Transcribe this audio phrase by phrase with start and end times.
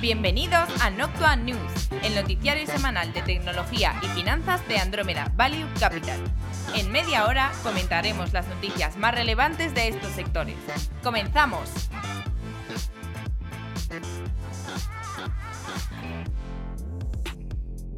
[0.00, 6.20] Bienvenidos a Noctua News, el noticiario semanal de tecnología y finanzas de Andrómeda Value Capital.
[6.74, 10.56] En media hora comentaremos las noticias más relevantes de estos sectores.
[11.02, 11.88] ¡Comenzamos!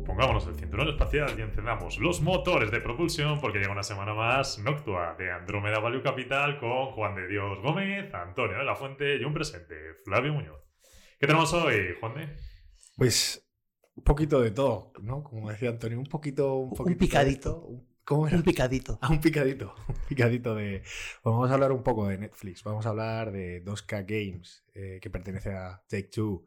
[0.06, 4.60] Pongámonos el cinturón espacial y encendamos los motores de propulsión porque llega una semana más
[4.60, 9.24] Noctua de Andrómeda Value Capital con Juan de Dios Gómez, Antonio de la Fuente y
[9.24, 10.67] un presente, Flavio Muñoz.
[11.18, 12.28] ¿Qué tenemos hoy, Juan de?
[12.96, 13.44] Pues
[13.96, 15.24] un poquito de todo, ¿no?
[15.24, 16.54] Como decía Antonio, un poquito...
[16.58, 17.84] Un, poquito un picadito.
[18.04, 18.36] ¿Cómo era?
[18.36, 19.00] Un picadito.
[19.02, 19.74] Ah, un picadito.
[19.88, 20.80] Un picadito de...
[20.80, 22.62] Pues vamos a hablar un poco de Netflix.
[22.62, 26.46] Vamos a hablar de 2K Games, eh, que pertenece a Take-Two,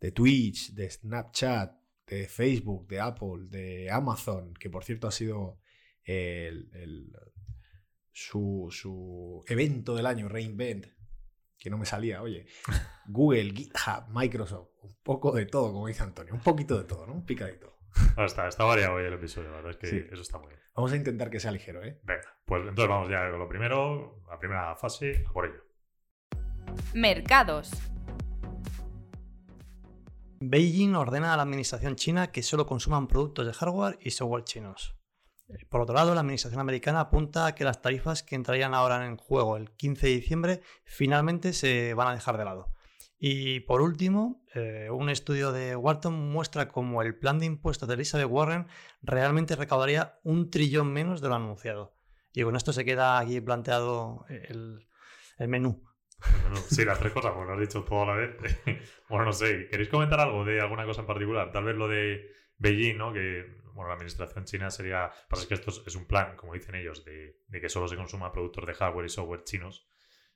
[0.00, 5.60] de Twitch, de Snapchat, de Facebook, de Apple, de Amazon, que por cierto ha sido
[6.02, 7.12] el, el,
[8.10, 10.86] su, su, evento del año, Reinvent,
[11.58, 12.46] que no me salía, oye.
[13.06, 17.14] Google, GitHub, Microsoft, un poco de todo, como dice Antonio, un poquito de todo, ¿no?
[17.14, 17.78] Un picadito.
[18.16, 20.06] No, está, está variado hoy el episodio, la verdad es que sí.
[20.10, 20.60] eso está muy bien.
[20.74, 21.98] Vamos a intentar que sea ligero, ¿eh?
[22.04, 25.64] Venga, pues entonces vamos ya con lo primero, la primera fase, a por ello.
[26.94, 27.70] Mercados.
[30.40, 34.97] Beijing ordena a la administración china que solo consuman productos de hardware y software chinos.
[35.70, 39.16] Por otro lado, la administración americana apunta a que las tarifas que entrarían ahora en
[39.16, 42.72] juego el 15 de diciembre finalmente se van a dejar de lado.
[43.18, 47.94] Y por último, eh, un estudio de Wharton muestra cómo el plan de impuestos de
[47.94, 48.66] Elizabeth Warren
[49.02, 51.94] realmente recaudaría un trillón menos de lo anunciado.
[52.32, 54.86] Y con esto se queda aquí planteado el,
[55.38, 55.82] el menú.
[56.68, 58.36] Sí, las tres cosas, pues lo has dicho todo la vez.
[59.08, 61.52] bueno, no sé, ¿queréis comentar algo de alguna cosa en particular?
[61.52, 63.12] Tal vez lo de Beijing, ¿no?
[63.12, 65.08] Que, bueno, la administración china sería...
[65.28, 68.32] Pasa que esto es un plan, como dicen ellos, de, de que solo se consuma
[68.32, 69.86] productos de hardware y software chinos.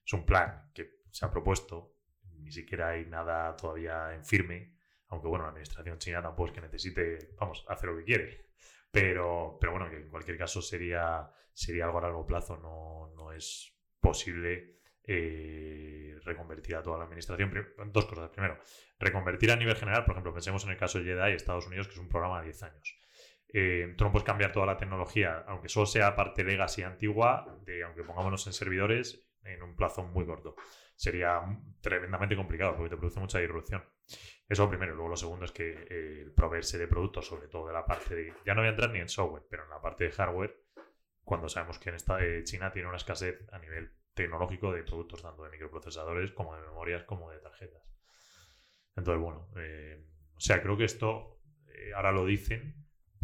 [0.06, 1.96] Es un plan que se ha propuesto,
[2.38, 4.76] ni siquiera hay nada todavía en firme,
[5.08, 8.46] aunque bueno, la administración china tampoco es que necesite, vamos, hacer lo que quiere.
[8.92, 13.32] Pero, pero bueno, que en cualquier caso sería, sería algo a largo plazo, no, no
[13.32, 17.52] es posible eh, reconvertir a toda la administración.
[17.92, 18.30] Dos cosas.
[18.30, 18.60] Primero,
[19.00, 21.94] reconvertir a nivel general, por ejemplo, pensemos en el caso de Jedi Estados Unidos, que
[21.94, 22.96] es un programa de 10 años.
[23.52, 27.82] Eh, tú no puedes cambiar toda la tecnología, aunque solo sea parte legacy antigua, de,
[27.84, 30.56] aunque pongámonos en servidores, en un plazo muy corto.
[30.96, 31.42] Sería
[31.80, 33.84] tremendamente complicado porque te produce mucha disrupción.
[34.48, 34.94] Eso primero.
[34.94, 38.14] Luego lo segundo es que eh, el proveerse de productos, sobre todo de la parte
[38.14, 38.34] de...
[38.44, 40.56] Ya no voy a entrar ni en software, pero en la parte de hardware,
[41.24, 45.22] cuando sabemos que en esta de China tiene una escasez a nivel tecnológico de productos
[45.22, 47.82] tanto de microprocesadores como de memorias como de tarjetas.
[48.94, 52.74] Entonces, bueno, eh, o sea, creo que esto eh, ahora lo dicen,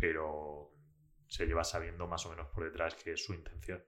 [0.00, 0.72] pero
[1.26, 3.82] se lleva sabiendo más o menos por detrás que es su intención.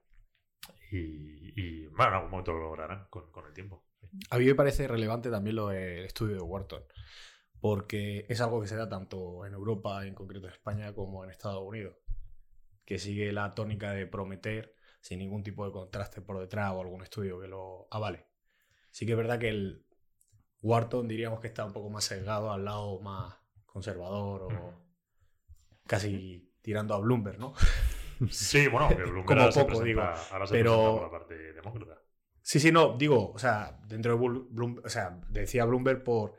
[0.91, 3.87] Y, y bueno, en algún momento lo lograrán con, con el tiempo.
[4.31, 6.83] A mí me parece relevante también lo del estudio de Wharton,
[7.61, 11.31] porque es algo que se da tanto en Europa, en concreto en España, como en
[11.31, 11.97] Estados Unidos,
[12.85, 17.03] que sigue la tónica de prometer sin ningún tipo de contraste por detrás o algún
[17.03, 18.27] estudio que lo avale.
[18.91, 19.87] Sí que es verdad que el
[20.61, 24.90] Wharton diríamos que está un poco más sesgado al lado más conservador o
[25.91, 27.55] casi tirando a Bloomberg, ¿no?
[28.31, 30.03] Sí, bueno, que Bloomberg Como ahora se poco, presenta, digo,
[30.33, 32.03] ahora se pero- presenta por la parte demócrata.
[32.43, 34.19] Sí, sí, no, digo, o sea, dentro de
[34.51, 36.35] Bloomberg, o sea, decía Bloomberg por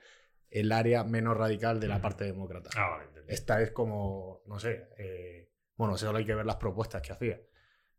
[0.49, 2.69] el área menos radical de la parte demócrata.
[2.75, 3.33] Ah, vale, entendí.
[3.33, 7.39] Esta es como, no sé, eh, bueno, solo hay que ver las propuestas que hacía,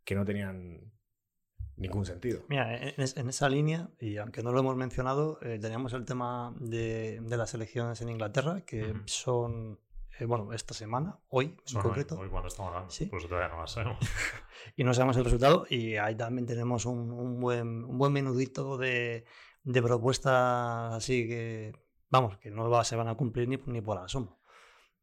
[0.05, 0.93] que no tenían
[1.77, 2.45] ningún sentido.
[2.49, 6.05] Mira, en, es- en esa línea, y aunque no lo hemos mencionado, eh, teníamos el
[6.05, 9.81] tema de, de las elecciones en Inglaterra, que son,
[10.19, 13.06] eh, bueno, esta semana, hoy en concreto, hoy cuando estamos hablando, Sí.
[13.06, 13.99] por eso todavía no lo sabemos.
[14.77, 18.77] y no sabemos el resultado, y ahí también tenemos un, un buen, un buen menudito
[18.78, 19.25] de,
[19.62, 21.72] de propuestas así que,
[22.11, 24.41] vamos, que no va- se van a cumplir ni, ni por asomo.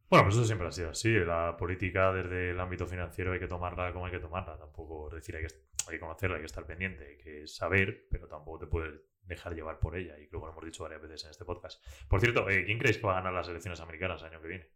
[0.09, 1.11] Bueno, pues eso siempre ha sido así.
[1.19, 4.57] La política desde el ámbito financiero hay que tomarla como hay que tomarla.
[4.57, 5.53] Tampoco es decir, hay que,
[5.87, 9.53] hay que conocerla, hay que estar pendiente, hay que saber, pero tampoco te puedes dejar
[9.53, 10.17] llevar por ella.
[10.17, 11.83] Y creo que lo hemos dicho varias veces en este podcast.
[12.07, 14.47] Por cierto, eh, ¿quién creéis que va a ganar las elecciones americanas el año que
[14.47, 14.69] viene?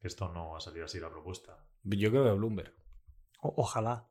[0.00, 1.58] Esto no ha salido así la propuesta.
[1.82, 2.74] Yo creo que Bloomberg.
[3.40, 4.06] O- ojalá,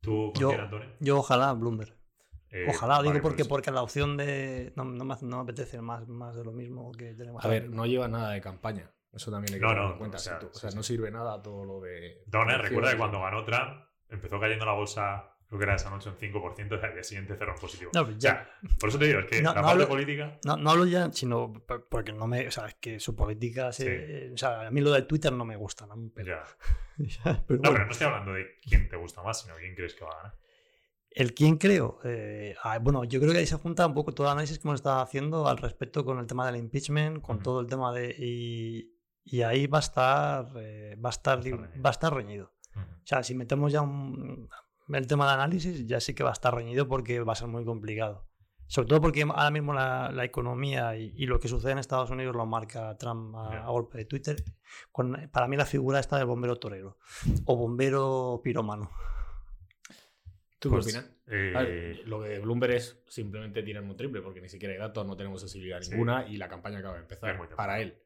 [0.00, 0.88] ¿Tú con Yo- quién, Antonio?
[1.00, 1.96] yo ojalá Bloomberg.
[2.50, 4.72] Eh, Ojalá, digo porque, pues- porque la opción de.
[4.76, 7.44] No, no me, no me apetece más, más de lo mismo que tenemos.
[7.44, 8.90] A ver, no lleva nada de campaña.
[9.12, 10.16] Eso también hay que No, tener no, en cuenta.
[10.16, 10.76] o sea, si tú- o sí, sea, sí.
[10.76, 12.22] no sirve nada todo lo de.
[12.26, 15.90] Don, elecciones recuerda que cuando ganó Trump empezó cayendo la bolsa, creo que era esa
[15.90, 17.90] noche un 5% y al día siguiente cerró positivo.
[17.94, 18.18] No, O ya.
[18.20, 18.50] sea,
[18.80, 20.38] por eso te digo, es que No, la no parte hablo- política...
[20.44, 22.48] No, no hablo ya, sino por- porque no me.
[22.48, 23.72] O sea, es que su política.
[23.72, 25.94] se- o sea, a mí lo de Twitter no me gusta, ¿no?
[26.14, 26.44] Pero, Ya.
[27.46, 27.72] pero No, bueno.
[27.72, 30.16] pero no estoy hablando de quién te gusta más, sino quién crees que va a
[30.16, 30.38] ganar.
[31.10, 31.98] ¿El quién creo?
[32.04, 34.68] Eh, ah, bueno, yo creo que ahí se junta un poco todo el análisis que
[34.68, 38.14] hemos estado haciendo al respecto con el tema del impeachment, con todo el tema de...
[38.18, 38.92] Y,
[39.24, 41.82] y ahí va a estar, eh, va a estar, li- reñido.
[41.82, 42.52] va a estar reñido.
[42.76, 44.48] O sea, si metemos ya un-
[44.88, 47.48] el tema de análisis, ya sí que va a estar reñido porque va a ser
[47.48, 48.26] muy complicado.
[48.68, 52.10] Sobre todo porque ahora mismo la, la economía y, y lo que sucede en Estados
[52.10, 54.42] Unidos lo marca Trump a, golpe de Twitter.
[54.90, 56.98] Con, para mí la figura está del bombero torero
[57.44, 58.90] o bombero pirómano.
[60.58, 61.16] ¿Tú Pues, qué opinas?
[61.28, 65.16] eh, lo de Bloomberg es simplemente tirar un triple, porque ni siquiera hay datos, no
[65.16, 65.90] tenemos sensibilidad Sí.
[65.92, 68.02] ninguna y la campaña acaba de empezar para él.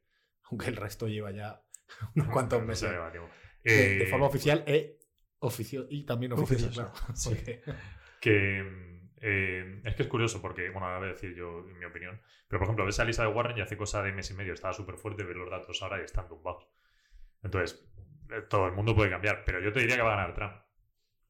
[0.50, 1.62] Aunque el resto lleva ya
[2.16, 2.90] unos cuantos no meses.
[2.90, 3.18] de,
[3.62, 4.98] de Eh, forma oficial e
[5.40, 6.66] oficio, y también oficiosa.
[6.66, 7.28] Oficiosa, claro, sí.
[7.30, 7.62] porque-
[8.20, 12.20] Que eh, es que es curioso porque, bueno, ahora voy a decir yo mi opinión,
[12.48, 14.52] pero por ejemplo, ves a Lisa de Warren y hace cosa de mes y medio,
[14.52, 16.66] estaba súper fuerte, ves los datos ahora y están tumbados.
[17.42, 17.82] Entonces,
[18.30, 20.52] eh, todo el mundo puede cambiar, pero yo te diría que va a ganar Trump.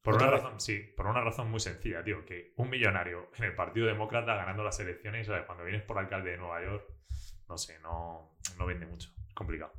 [0.01, 0.43] Por ¿Otra una vez?
[0.43, 4.35] razón, sí, por una razón muy sencilla, tío, que un millonario en el Partido Demócrata
[4.35, 5.45] ganando las elecciones, ¿sabes?
[5.45, 6.83] cuando vienes por alcalde de Nueva York,
[7.47, 9.09] no sé, no, no vende mucho.
[9.27, 9.71] Es complicado.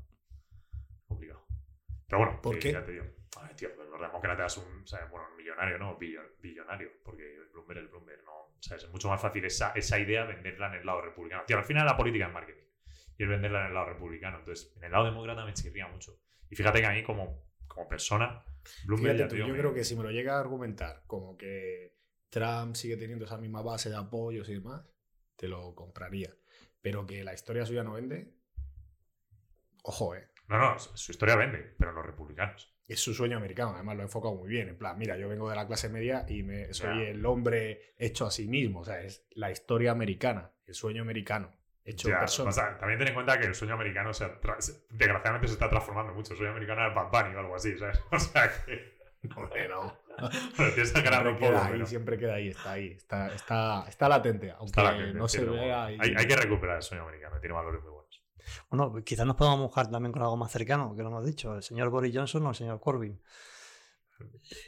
[1.06, 1.44] Complicado.
[2.06, 2.72] Pero bueno, ¿Por qué?
[2.72, 3.04] ya te digo.
[3.40, 5.98] Ay, tío, pues los demócratas un, o sea, bueno, un millonario, ¿no?
[5.98, 8.32] Billo- billonario, porque el Bloomberg, el Bloomberg, no.
[8.60, 11.42] Sea, es mucho más fácil esa, esa idea venderla en el lado republicano.
[11.46, 12.62] Tío, al final la política es marketing.
[13.18, 14.38] Y es venderla en el lado republicano.
[14.38, 16.20] Entonces, en el lado demócrata me chirría mucho.
[16.50, 18.44] Y fíjate que a mí, como, como persona,
[18.84, 21.96] Bloomberg Fíjate ya yo me- creo que si me lo llega a argumentar como que
[22.28, 24.84] Trump sigue teniendo esa misma base de apoyos y demás,
[25.36, 26.30] te lo compraría.
[26.80, 28.34] Pero que la historia suya no vende,
[29.82, 30.28] ojo, eh.
[30.48, 32.71] No, no, su historia vende, pero los republicanos.
[32.92, 34.68] Es su sueño americano, además lo he enfocado muy bien.
[34.68, 38.26] En plan, mira, yo vengo de la clase media y me, soy el hombre hecho
[38.26, 38.80] a sí mismo.
[38.80, 41.50] O sea, es la historia americana, el sueño americano,
[41.84, 42.50] hecho Ya, persona.
[42.50, 45.48] o sea, también ten en cuenta que el sueño americano se ha tra- se- desgraciadamente
[45.48, 46.32] se está transformando mucho.
[46.32, 48.00] El sueño americano es Bad Bunny o algo así, ¿sabes?
[48.12, 48.92] O sea que.
[49.68, 50.00] No.
[50.18, 52.88] Bueno, tienes que ganar un poco, ahí, pero siempre queda ahí, está ahí.
[52.92, 55.90] Está, está, está latente, aunque está no se vea.
[55.90, 58.01] y- hay, hay que recuperar el sueño americano, tiene valores muy buenos.
[58.70, 61.62] Bueno, quizás nos podamos mojar también con algo más cercano, que lo hemos dicho, el
[61.62, 63.20] señor Boris Johnson o el señor Corbyn.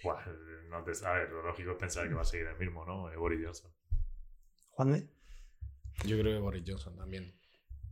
[0.03, 0.21] Buah,
[0.69, 3.11] no te- a ver, lo lógico es pensar que va a seguir el mismo, ¿no?
[3.11, 3.71] Eh, Boris Johnson.
[4.71, 5.09] Juan de,
[6.07, 7.33] Yo creo que Boris Johnson también.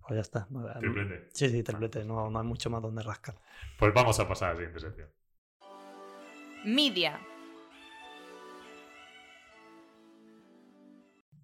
[0.06, 0.49] pues ya está.
[0.81, 1.29] Triplete.
[1.32, 3.37] Sí, sí, triplete, no, no hay mucho más donde rascar.
[3.79, 5.08] Pues vamos a pasar a la siguiente sección.
[6.64, 7.20] Media.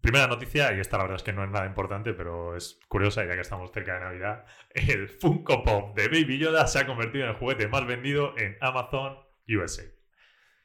[0.00, 3.24] Primera noticia, y esta la verdad es que no es nada importante, pero es curiosa
[3.24, 4.44] ya que estamos cerca de Navidad.
[4.74, 8.56] El Funko Pop de Baby Yoda se ha convertido en el juguete más vendido en
[8.60, 9.18] Amazon
[9.48, 9.82] USA.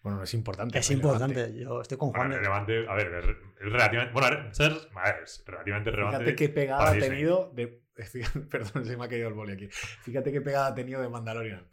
[0.01, 0.77] Bueno, no es importante.
[0.77, 1.23] Es relevante.
[1.31, 2.21] importante, yo estoy con Juan.
[2.27, 4.13] Bueno, de- relevante, a ver, es, relativamente.
[4.13, 4.51] Bueno, a ver,
[5.23, 6.17] es relativamente relevante.
[6.25, 7.81] Fíjate qué pegada ha tenido de.
[7.95, 9.69] fíjate- Perdón, se me ha caído el boli aquí.
[9.71, 11.65] Fíjate qué pegada ha tenido de Mandalorian.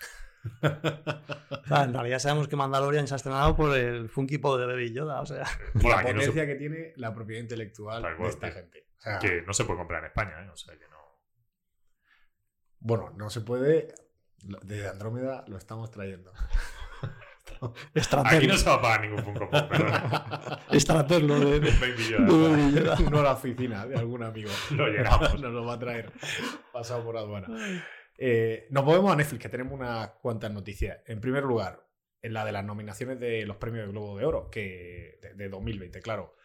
[0.62, 5.20] En realidad sabemos que Mandalorian se ha estrenado por el Funky Pop de Baby Yoda,
[5.20, 5.44] o sea,
[5.74, 8.86] Bueno, la no se- potencia que tiene la propiedad intelectual Tal de cual, esta gente.
[8.98, 10.48] O sea, que no se puede comprar en España, ¿eh?
[10.50, 10.98] O sea que no.
[12.80, 13.94] Bueno, no se puede.
[14.62, 16.32] Desde Andrómeda lo estamos trayendo.
[18.24, 19.86] Aquí no se va a pagar ningún Funko Pop, pero
[20.70, 22.48] Extraterlo de, de- Baby de Yoda.
[22.48, 22.96] Baby Yoda.
[23.06, 24.50] Uno a la oficina de algún amigo.
[24.70, 25.34] Lo llegamos.
[25.40, 26.10] Nos lo va a traer
[26.72, 27.48] pasado por aduana.
[28.22, 30.98] Eh, nos movemos a Netflix, que tenemos unas cuantas noticias.
[31.06, 31.88] En primer lugar,
[32.20, 35.48] en la de las nominaciones de los premios de Globo de Oro, que de, de
[35.48, 36.36] 2020, claro.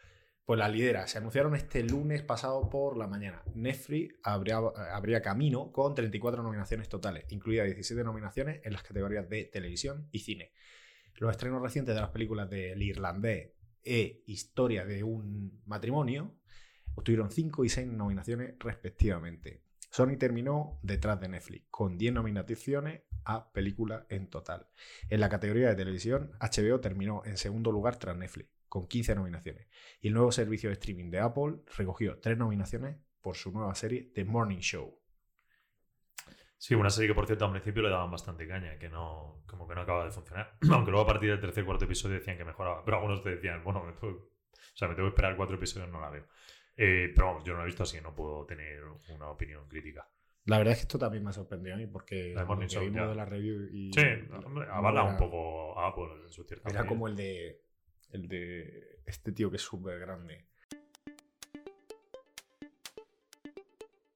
[0.46, 1.06] Pues la lidera.
[1.08, 3.44] Se anunciaron este lunes pasado por la mañana.
[3.56, 4.58] Netflix habría,
[4.94, 10.20] habría camino con 34 nominaciones totales, incluidas 17 nominaciones en las categorías de televisión y
[10.20, 10.54] cine.
[11.16, 13.52] Los estrenos recientes de las películas del irlandés
[13.84, 16.38] e Historia de un matrimonio
[16.94, 19.65] obtuvieron 5 y 6 nominaciones respectivamente.
[19.96, 24.68] Sony terminó detrás de Netflix, con 10 nominaciones a película en total.
[25.10, 29.70] En la categoría de televisión, HBO terminó en segundo lugar tras Netflix, con 15 nominaciones.
[30.02, 34.12] Y el nuevo servicio de streaming de Apple recogió 3 nominaciones por su nueva serie
[34.14, 35.00] The Morning Show.
[36.58, 39.66] Sí, una serie que por cierto al principio le daban bastante caña, que no, como
[39.66, 40.58] que no acaba de funcionar.
[40.74, 42.84] Aunque luego a partir del tercer cuarto episodio decían que mejoraba.
[42.84, 45.90] Pero algunos te decían, bueno, me tengo, o sea, me tengo que esperar cuatro episodios,
[45.90, 46.26] no la veo.
[46.78, 48.82] Eh, pero vamos, yo no la he visto así, no puedo tener
[49.14, 50.08] una opinión crítica.
[50.46, 52.68] La verdad es que esto también me ha sorprendido a mí, porque La lo que
[52.68, 53.92] Show, vimos de la review y...
[53.94, 54.02] Sí,
[54.46, 57.62] hombre, avala era- un poco a Apple en su cierta Era como el de,
[58.12, 60.46] el de este tío que es súper grande.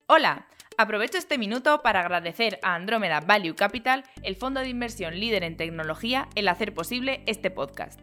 [0.07, 0.47] Hola,
[0.77, 5.57] aprovecho este minuto para agradecer a Andrómeda Value Capital, el fondo de inversión líder en
[5.57, 7.99] tecnología, el hacer posible este podcast.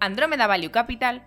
[0.00, 1.26] Andrómeda Value Capital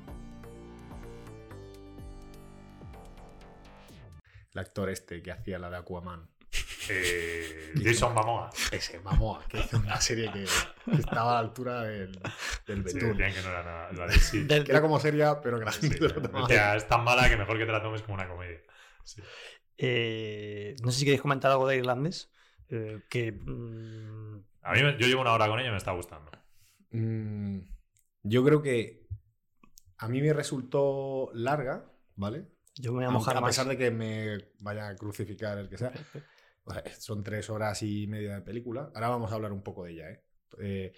[4.53, 6.29] El actor este que hacía la de Aquaman.
[6.89, 8.49] Eh, Jason Momoa.
[8.71, 10.45] Ese, Momoa, que hizo una serie que,
[10.91, 12.11] que estaba a la altura del,
[12.67, 13.15] del Sí, betún.
[13.17, 13.91] decían que no era nada.
[13.93, 14.43] La de sí.
[14.43, 16.45] Del- que era como seria, pero que la Sí, gente lo tomaba.
[16.45, 18.59] o sea, es tan mala que mejor que te la tomes como una comedia.
[19.03, 19.21] Sí.
[19.77, 22.31] eh, no sé si queréis comentar algo de Irlandés.
[22.69, 25.91] eh, que mm, A mí me- yo llevo una hora con ella y me está
[25.91, 26.31] gustando.
[26.89, 27.59] Mm,
[28.23, 29.05] yo creo que
[29.99, 32.47] a mí me resultó larga, ¿vale?
[32.75, 33.49] Yo me voy a Aunque mojar a más.
[33.49, 35.91] pesar de que me vaya a crucificar el que sea.
[36.63, 38.91] O sea, son tres horas y media de película.
[38.93, 40.23] Ahora vamos a hablar un poco de ella, ¿eh?
[40.59, 40.93] Eh,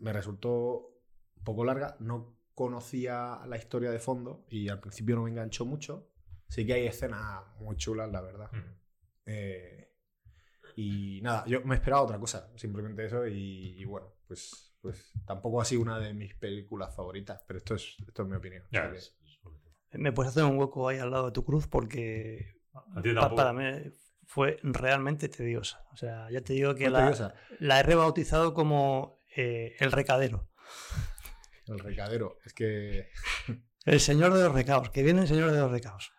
[0.00, 0.88] me resultó
[1.36, 1.96] un poco larga.
[2.00, 6.10] No conocía la historia de fondo y al principio no me enganchó mucho.
[6.48, 8.50] Sí que hay escenas muy chulas, la verdad.
[8.52, 8.74] Mm.
[9.26, 9.90] Eh,
[10.76, 13.26] y nada, yo me esperaba otra cosa, simplemente eso.
[13.26, 17.74] Y, y bueno, pues, pues tampoco ha sido una de mis películas favoritas, pero esto
[17.74, 18.64] es, esto es mi opinión.
[18.70, 18.92] Ya,
[19.98, 23.64] Me puedes hacer un hueco ahí al lado de tu cruz porque pa- para mí
[24.26, 25.84] fue realmente tediosa.
[25.92, 30.48] O sea, ya te digo que ¿Fue la, la he rebautizado como eh, el recadero.
[31.66, 32.38] El recadero.
[32.44, 33.08] Es que
[33.86, 36.12] El señor de los recaos, que viene el señor de los recaos.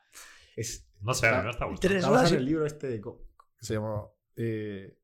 [0.55, 2.19] es, No sé, me está gustando.
[2.27, 3.11] En el libro este que
[3.61, 4.97] se llama eh,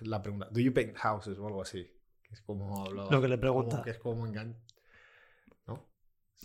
[0.00, 1.84] la pregunta ¿Do you paint houses o algo así?
[2.22, 3.10] Que es como hablaba.
[3.10, 3.82] Lo que le como pregunta.
[3.82, 4.56] que es como engan...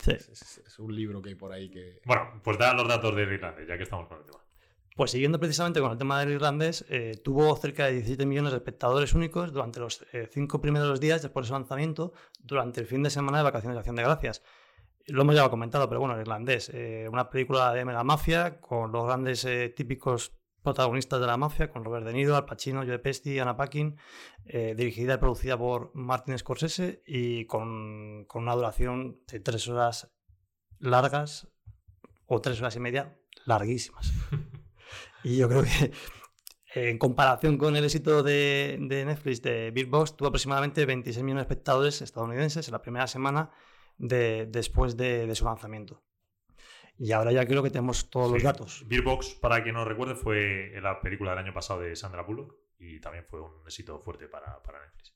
[0.08, 2.02] Es, es- es un libro que hay por ahí que...
[2.06, 4.40] Bueno, pues da los datos del irlandés, ya que estamos con el tema.
[4.96, 8.58] Pues siguiendo precisamente con el tema del irlandés, eh, tuvo cerca de 17 millones de
[8.58, 13.02] espectadores únicos durante los eh, cinco primeros días después de su lanzamiento, durante el fin
[13.04, 14.44] de semana de vacaciones de Acción de Gracias.
[15.08, 18.92] Lo hemos ya comentado, pero bueno, el irlandés, eh, una película de la mafia con
[18.92, 20.34] los grandes eh, típicos
[20.64, 23.98] protagonistas de la mafia, con Robert De Niro, Al Pacino, Joe Pesci, Anna Paquin,
[24.46, 30.12] eh, dirigida y producida por Martin Scorsese y con, con una duración de tres horas
[30.80, 31.48] largas
[32.26, 34.12] o tres horas y media larguísimas.
[35.24, 35.92] Y yo creo que
[36.74, 41.42] en comparación con el éxito de, de Netflix de Beat Box, tuvo aproximadamente 26 millones
[41.42, 43.52] de espectadores estadounidenses en la primera semana
[43.98, 46.02] de- después de, de su lanzamiento.
[47.04, 48.84] Y ahora ya creo que tenemos todos los datos.
[48.88, 53.00] Beerbox, para quien no recuerde, fue la película del año pasado de Sandra Bullock y
[53.02, 55.16] también fue un éxito fuerte para, para Netflix.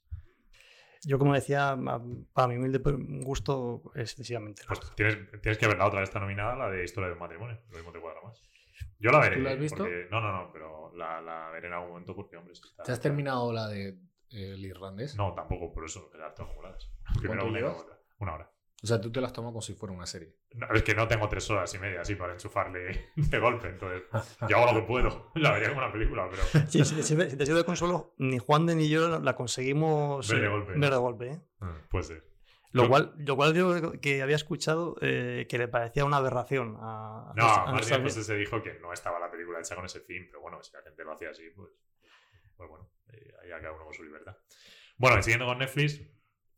[1.04, 2.02] Yo, como decía, a-
[2.34, 2.82] para mi humilde
[3.24, 7.14] gusto, excesivamente Pues tienes, tienes que ver la otra, esta nominada, la de Historia de
[7.14, 7.62] un matrimonio.
[7.70, 8.42] Lo mismo te cuadra más.
[8.98, 9.36] Yo la veré.
[9.38, 9.78] ¿Tú la has visto?
[9.84, 12.82] porque- no, no, no, pero la, la veré en algún momento porque, hombre, si está-
[12.82, 15.16] ¿Te has terminado la de eh, el irlandés?
[15.16, 16.92] No, tampoco, por eso, las tengo acumuladas.
[17.20, 17.46] Primero.
[18.18, 18.50] Una hora.
[18.84, 20.36] O sea, tú te las tomas como si fuera una serie.
[20.54, 24.04] No, es que no tengo tres horas y media así para enchufarle de golpe, entonces
[24.48, 25.32] yo hago lo que puedo.
[25.36, 28.38] La vería como una película, pero Sí, si, si- si te sirve de consuelo, ni
[28.38, 30.74] Juan de ni yo la conseguimos Ver de eh, golpe.
[30.78, 31.42] ver de golpe, ¿eh?
[31.62, 32.36] mm, puede ser.
[32.74, 37.32] Lo cual, lo cual yo que había escuchado eh, que le parecía una aberración a,
[37.34, 40.02] No, a- Martin nuestra- Scorsese se dijo que no estaba la película hecha con ese
[40.02, 41.70] fin, pero bueno, si la gente lo hacía así, pues,
[42.58, 44.36] pues bueno, eh, ahí a cada uno con su libertad.
[44.98, 46.02] Bueno, y siguiendo con Netflix,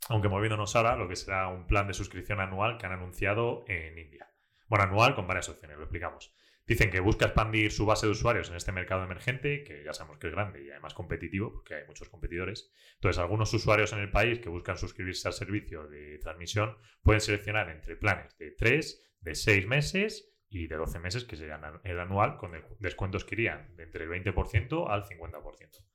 [0.10, 3.98] aunque moviéndonos ahora, lo que será un plan de suscripción anual que han anunciado en
[3.98, 4.30] India.
[4.68, 6.34] Bueno, anual con varias opciones, lo explicamos.
[6.66, 10.18] Dicen que busca expandir su base de usuarios en este mercado emergente, que ya sabemos
[10.20, 12.70] que es grande y además competitivo, porque hay muchos competidores.
[12.96, 17.70] Entonces, algunos usuarios en el país que buscan suscribirse al servicio de transmisión pueden seleccionar
[17.70, 22.00] entre planes de 3, de 6 meses y de 12 meses, que serían an- el
[22.01, 25.86] anual, con de- descuentos que irían de entre el 20% al 50%.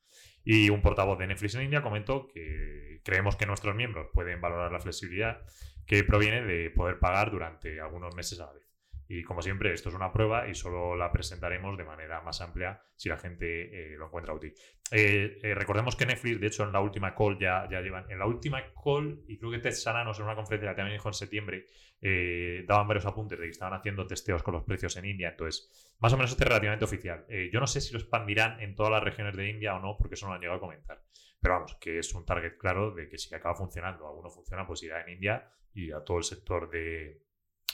[0.43, 4.71] Y un portavoz de Netflix en India comentó que creemos que nuestros miembros pueden valorar
[4.71, 5.41] la flexibilidad
[5.85, 8.63] que proviene de poder pagar durante algunos meses a la vez.
[9.07, 12.81] Y como siempre, esto es una prueba y solo la presentaremos de manera más amplia
[12.95, 14.53] si la gente eh, lo encuentra útil.
[14.91, 18.09] Eh, eh, recordemos que Netflix, de hecho, en la última call ya, ya llevan.
[18.09, 21.09] En la última call, y creo que Ted Sananos en una conferencia que también dijo
[21.09, 21.65] en septiembre,
[22.05, 25.29] eh, daban varios apuntes de que estaban haciendo testeos con los precios en India.
[25.29, 27.25] Entonces, más o menos este es relativamente oficial.
[27.29, 29.95] Eh, yo no sé si lo expandirán en todas las regiones de India o no,
[29.97, 31.01] porque eso no lo han llegado a comentar.
[31.39, 34.83] Pero vamos, que es un target claro de que si acaba funcionando, alguno funciona, pues
[34.83, 37.23] irá en India y a todo el sector de,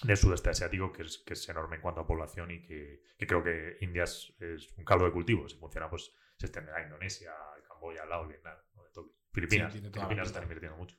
[0.03, 3.25] del sudeste asiático, que es, que es enorme en cuanto a población y que, que
[3.25, 5.50] creo que India es, es un caldo de cultivo.
[5.50, 7.33] Si funciona, pues se extenderá a Indonesia,
[7.67, 8.83] Camboya, Laos, Vietnam, ¿no?
[9.31, 9.74] Filipinas.
[9.74, 10.95] la Filipinas están invirtiendo mucho.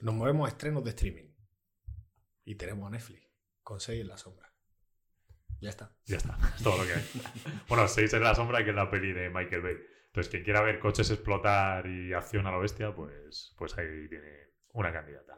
[0.00, 1.34] Nos movemos a estrenos de streaming.
[2.46, 3.28] Y tenemos a Netflix
[3.62, 4.48] con 6 en la sombra.
[5.60, 5.90] Ya está.
[6.06, 7.04] Ya está, es todo lo que hay.
[7.68, 9.76] bueno, 6 en la sombra, que es la peli de Michael Bay.
[10.06, 14.54] Entonces, quien quiera ver coches explotar y acción a la bestia, pues, pues ahí tiene
[14.72, 15.34] una candidata.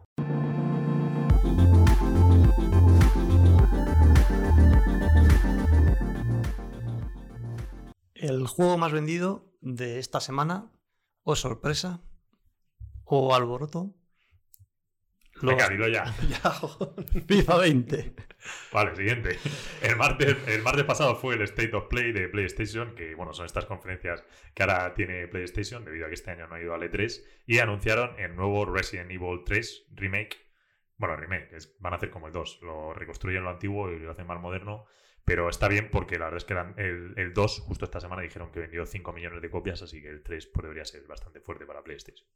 [8.14, 10.70] El juego más vendido de esta semana,
[11.22, 12.02] o sorpresa,
[13.04, 13.94] o alboroto.
[15.42, 16.04] Los- Venga, dilo ya.
[16.28, 16.52] Ya.
[17.26, 18.14] FIFA 20.
[18.72, 19.38] Vale, siguiente.
[19.82, 23.46] El martes, el martes pasado fue el State of Play de PlayStation, que bueno, son
[23.46, 26.82] estas conferencias que ahora tiene PlayStation, debido a que este año no ha ido al
[26.82, 30.36] E3, y anunciaron el nuevo Resident Evil 3 Remake.
[30.96, 34.10] Bueno, remake, es- van a hacer como el 2, lo reconstruyen lo antiguo y lo
[34.10, 34.84] hacen más moderno,
[35.24, 38.22] pero está bien porque la verdad es que eran- el, el 2, justo esta semana,
[38.22, 41.40] dijeron que vendió 5 millones de copias, así que el 3 pues, debería ser bastante
[41.40, 42.26] fuerte para PlayStation.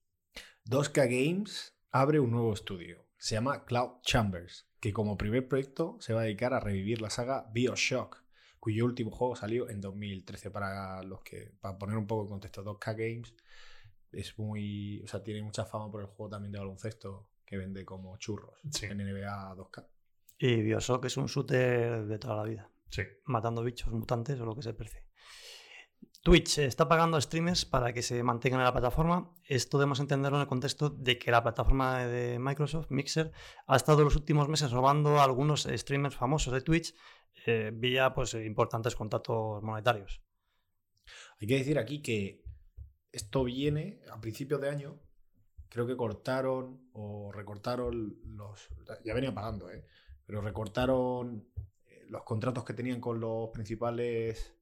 [0.67, 3.07] 2K Games abre un nuevo estudio.
[3.19, 7.09] Se llama Cloud Chambers, que como primer proyecto se va a dedicar a revivir la
[7.09, 8.25] saga Bioshock,
[8.59, 10.51] cuyo último juego salió en 2013.
[10.51, 13.35] Para los que, para poner un poco en contexto, 2K Games
[14.11, 17.85] es muy, o sea, tiene mucha fama por el juego también de baloncesto que vende
[17.85, 18.87] como churros Sí.
[18.87, 19.87] en NBA 2K.
[20.39, 22.71] Y Bioshock es un shooter de toda la vida.
[22.91, 25.05] Sí, matando bichos mutantes o lo que se precie.
[26.25, 29.31] Twitch está pagando a streamers para que se mantengan en la plataforma.
[29.45, 33.31] Esto debemos entenderlo en el contexto de que la plataforma de Microsoft, Mixer,
[33.67, 36.95] ha estado los últimos meses robando a algunos streamers famosos de Twitch
[37.45, 40.23] eh, vía pues, importantes contratos monetarios.
[41.43, 42.43] Hay que decir aquí que
[43.13, 44.99] esto viene a principios de año.
[45.69, 48.71] Creo que cortaron o recortaron los.
[49.05, 49.85] Ya venía pagando, ¿eh?
[50.25, 51.51] Pero recortaron
[51.85, 54.57] eh, los contratos que tenían con los principales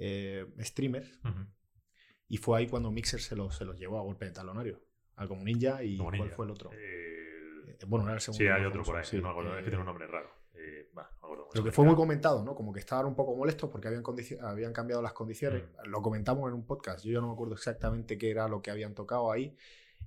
[0.00, 1.08] eh, streamers.
[1.24, 1.46] Ujú.
[2.28, 4.80] Y fue ahí cuando Mixer se los, se los llevó a golpe de talonario.
[5.16, 6.34] Al como Ninja y Como ¿cuál ninja.
[6.36, 6.70] fue el otro?
[6.72, 8.38] Eh, Eh, bueno, era el segundo.
[8.38, 9.86] sí, hay otro por ahí, famoso, sí, no me acuerdo, es que eh, tiene un
[9.86, 10.30] nombre raro.
[10.54, 12.54] Eh, bah, no me acuerdo se que fue muy comentado, ¿no?
[12.54, 14.02] Como que estaban un poco molestos porque habían,
[14.42, 15.62] habían cambiado las condiciones.
[15.84, 15.88] Mm.
[15.90, 17.04] Lo comentamos en un podcast.
[17.04, 19.56] Yo ya no me acuerdo exactamente qué era lo que habían tocado ahí.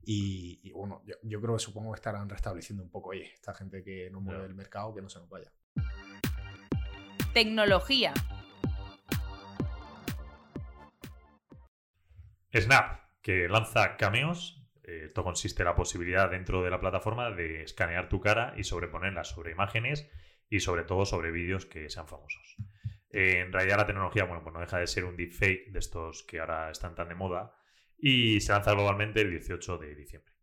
[0.06, 3.54] Y, y bueno, yo, yo creo que supongo que estarán restableciendo un poco, oye, esta
[3.54, 4.48] gente que no mueve Ya.
[4.48, 5.52] el mercado, que no se nos vaya.
[7.34, 8.14] Tecnología.
[12.62, 14.62] Snap, que lanza cameos.
[14.84, 18.64] Eh, Esto consiste en la posibilidad dentro de la plataforma de escanear tu cara y
[18.64, 20.10] sobreponerla sobre imágenes
[20.50, 22.58] y sobre todo sobre vídeos que sean famosos.
[23.10, 26.24] Eh, en realidad la tecnología, bueno, pues no deja de ser un deepfake de estos
[26.24, 27.56] que ahora están tan de moda
[27.98, 30.34] y se lanza globalmente el 18 de diciembre.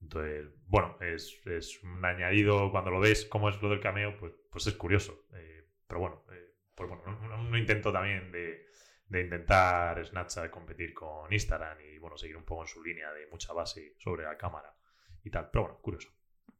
[0.00, 4.66] Entonces, bueno, es, un añadido, cuando lo ves cómo es lo del cameo, pues, pues
[4.66, 5.26] es curioso.
[5.34, 6.24] Eh, pero bueno,
[6.74, 8.65] pues bueno, un, un intento también de,
[9.08, 13.26] de intentar Snapchat competir con Instagram y bueno, seguir un poco en su línea de
[13.28, 14.74] mucha base sobre la cámara
[15.22, 15.50] y tal.
[15.50, 16.08] Pero bueno, curioso.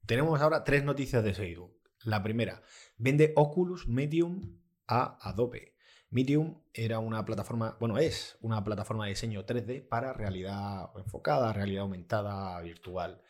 [0.07, 1.77] Tenemos ahora tres noticias de Facebook.
[2.05, 2.63] La primera,
[2.99, 5.75] vende Oculus Medium a Adobe.
[6.11, 11.83] Medium era una plataforma, bueno, es una plataforma de diseño 3D para realidad enfocada, realidad
[11.83, 13.23] aumentada, virtual.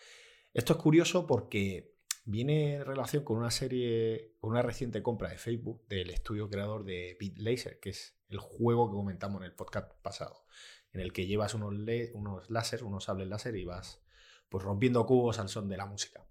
[0.53, 5.39] Esto es curioso porque viene en relación con una serie, con una reciente compra de
[5.39, 9.53] Facebook del estudio creador de Beat Laser, que es el juego que comentamos en el
[9.53, 10.45] podcast pasado,
[10.93, 11.75] en el que llevas unos,
[12.15, 14.03] unos láser, unos sables láser y vas
[14.49, 16.25] pues rompiendo cubos al son de la música.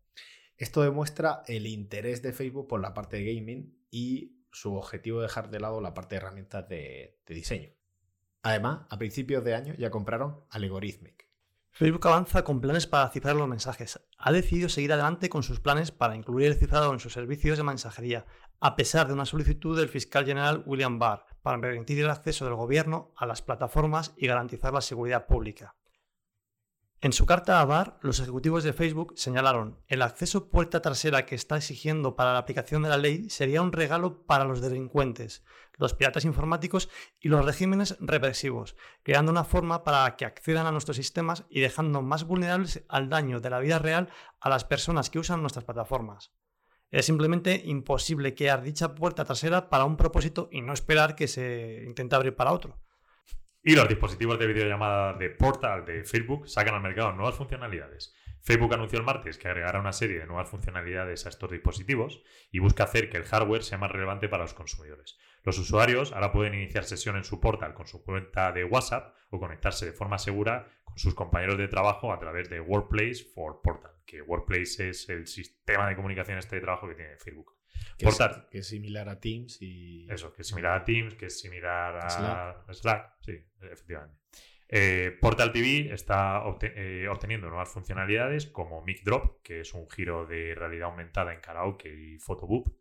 [0.58, 5.24] Esto demuestra el interés de Facebook por la parte de gaming y su objetivo de
[5.24, 7.70] dejar de lado la parte de herramientas de, de diseño.
[8.42, 11.26] Además, a principios de año ya compraron Algorithmic.
[11.72, 14.00] Facebook avanza con planes para cifrar los mensajes.
[14.18, 17.64] Ha decidido seguir adelante con sus planes para incluir el cifrado en sus servicios de
[17.64, 18.26] mensajería,
[18.62, 22.56] a pesar de una solicitud del fiscal general William Barr para permitir el acceso del
[22.56, 25.76] gobierno a las plataformas y garantizar la seguridad pública.
[27.02, 31.36] En su carta a Barr, los ejecutivos de Facebook señalaron el acceso puerta trasera que
[31.36, 35.44] está exigiendo para la aplicación de la ley sería un regalo para los delincuentes,
[35.78, 40.98] los piratas informáticos y los regímenes represivos, creando una forma para que accedan a nuestros
[40.98, 45.20] sistemas y dejando más vulnerables al daño de la vida real a las personas que
[45.20, 46.32] usan nuestras plataformas.
[46.92, 51.84] Es simplemente imposible crear dicha puerta trasera para un propósito y no esperar que se
[51.86, 52.80] intente abrir para otro.
[53.64, 58.14] Y los dispositivos de videollamada de Portal de Facebook sacan al mercado nuevas funcionalidades.
[58.46, 62.22] Facebook anunció el martes que agregará una serie de nuevas funcionalidades a estos dispositivos
[62.52, 65.18] y busca hacer que el hardware sea más relevante para los consumidores.
[65.44, 69.40] Los usuarios ahora pueden iniciar sesión en su portal con su cuenta de WhatsApp o
[69.40, 73.94] conectarse de forma segura con sus compañeros de trabajo a través de Workplace for Portal,
[74.06, 77.56] que Workplace es el sistema de comunicación este de trabajo que tiene Facebook.
[77.98, 78.48] Que es, Portal.
[78.50, 80.08] que es similar a Teams y...
[80.10, 82.74] Eso, que es similar a Teams, que es similar a Slack.
[82.74, 84.18] Slack, sí, efectivamente.
[84.68, 90.26] Eh, Portal TV está eh, obteniendo nuevas funcionalidades como Mic Drop, que es un giro
[90.26, 92.76] de realidad aumentada en karaoke y photoboop,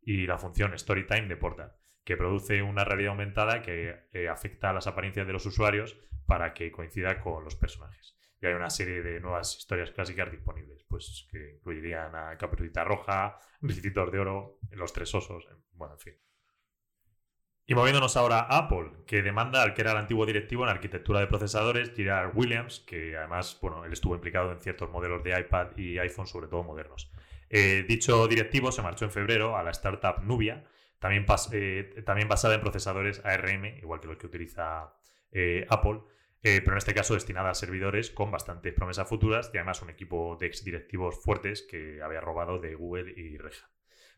[0.00, 1.72] y la función Storytime de Portal,
[2.04, 6.52] que produce una realidad aumentada que eh, afecta a las apariencias de los usuarios para
[6.52, 8.16] que coincida con los personajes.
[8.42, 13.38] Y hay una serie de nuevas historias clásicas disponibles, pues que incluirían a Caperucita Roja,
[13.60, 16.14] Ricitos de Oro, Los Tres Osos, bueno, en fin.
[17.64, 21.20] Y moviéndonos ahora a Apple, que demanda al que era el antiguo directivo en arquitectura
[21.20, 25.76] de procesadores, Gerard Williams, que además, bueno, él estuvo implicado en ciertos modelos de iPad
[25.76, 27.12] y iPhone, sobre todo modernos.
[27.48, 30.64] Eh, dicho directivo se marchó en febrero a la startup Nubia,
[30.98, 34.94] también, eh, basada en procesadores ARM, igual que los que utiliza
[35.30, 36.00] eh, Apple,
[36.42, 40.36] pero en este caso destinada a servidores con bastantes promesas futuras y además un equipo
[40.40, 43.54] de ex directivos fuertes que había robado de Google y Red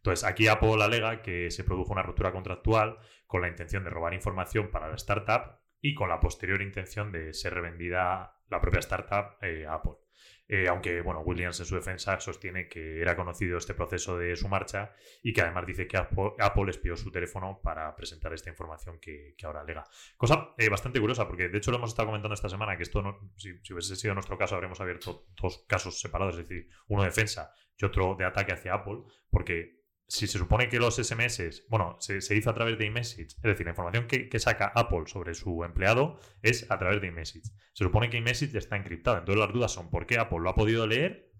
[0.04, 4.12] entonces, aquí Apple alega que se produjo una ruptura contractual con la intención de robar
[4.12, 9.38] información para la startup y con la posterior intención de ser revendida la propia startup
[9.40, 10.03] eh, a Apple.
[10.46, 14.46] Eh, aunque, bueno, Williams en su defensa sostiene que era conocido este proceso de su
[14.48, 19.34] marcha y que además dice que Apple, espió su teléfono para presentar esta información que,
[19.42, 19.84] ahora alega.
[20.16, 23.00] Cosa eh, bastante curiosa, porque de hecho lo hemos estado comentando esta semana, que esto,
[23.00, 27.02] no, si, si, hubiese sido nuestro caso, habríamos abierto dos casos separados, es decir, uno
[27.02, 31.64] de defensa y otro de ataque hacia Apple, porque si se supone que los SMS,
[31.68, 35.34] bueno, se, hizo a través de iMessage, es decir, la información que, saca Apple sobre
[35.34, 37.46] su empleado es a través de iMessage.
[37.72, 39.18] Se supone que iMessage está encriptado.
[39.18, 41.30] Entonces las dudas son por qué Apple lo ha podido leer,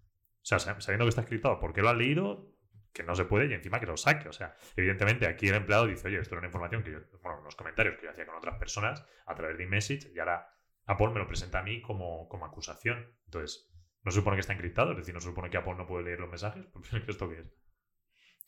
[0.42, 2.54] o sea, sabiendo que está encriptado, por qué lo ha leído,
[2.92, 4.28] que no se puede y encima que lo saque.
[4.28, 7.42] O sea, evidentemente aquí el empleado dice, oye, esto era una información que yo, bueno,
[7.42, 10.48] los comentarios que yo hacía con otras personas a través de iMessage y ahora
[10.86, 13.12] Apple me lo presenta a mí como, como acusación.
[13.26, 13.70] Entonces,
[14.04, 16.04] no se supone que está encriptado, es decir, no se supone que Apple no puede
[16.04, 16.66] leer los mensajes.
[17.08, 17.52] ¿Esto qué es?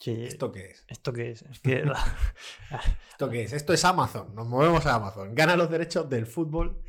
[0.05, 0.85] ¿Esto qué es?
[0.89, 1.43] ¿Esto qué es?
[3.11, 3.53] ¿Esto qué es?
[3.53, 4.35] Esto es Amazon.
[4.35, 5.35] Nos movemos a Amazon.
[5.35, 6.83] Gana los derechos del fútbol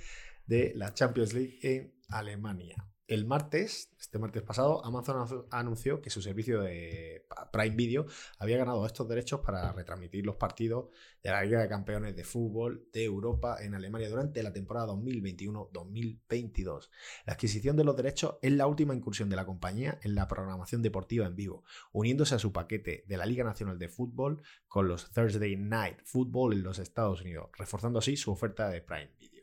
[0.46, 2.76] de la Champions League en Alemania
[3.08, 8.06] el martes, este martes pasado, Amazon anunció que su servicio de Prime Video
[8.38, 10.90] había ganado estos derechos para retransmitir los partidos
[11.24, 16.90] de la Liga de Campeones de Fútbol de Europa en Alemania durante la temporada 2021-2022.
[17.26, 20.82] La adquisición de los derechos es la última incursión de la compañía en la programación
[20.82, 25.10] deportiva en vivo, uniéndose a su paquete de la Liga Nacional de Fútbol con los
[25.12, 29.37] Thursday Night Football en los Estados Unidos, reforzando así su oferta de Prime Video.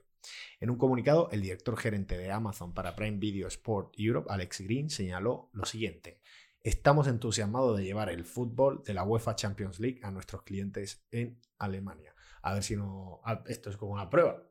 [0.60, 4.90] En un comunicado, el director gerente de Amazon para Prime Video Sport Europe, Alex Green,
[4.90, 6.20] señaló lo siguiente.
[6.62, 11.38] Estamos entusiasmados de llevar el fútbol de la UEFA Champions League a nuestros clientes en
[11.58, 12.14] Alemania.
[12.42, 13.20] A ver si no...
[13.46, 14.42] Esto es como una prueba.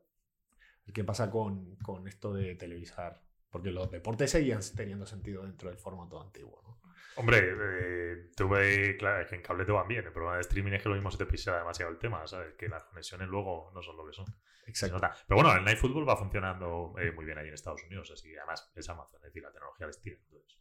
[0.92, 3.22] ¿Qué pasa con, esto de televisar?
[3.50, 6.83] Porque los deportes seguían teniendo sentido dentro del formato antiguo, ¿no?
[7.16, 10.04] Hombre, eh, tuve, claro, que en cable te van bien.
[10.04, 12.54] El problema de streaming es que lo mismo se te pisa demasiado el tema, ¿sabes?
[12.54, 14.26] Que las conexiones luego no son lo que son.
[14.66, 15.00] Exacto.
[15.00, 18.30] Pero bueno, el Night Football va funcionando eh, muy bien ahí en Estados Unidos, así
[18.30, 20.16] que además es Amazon, es decir, la tecnología les tira.
[20.18, 20.58] Entonces,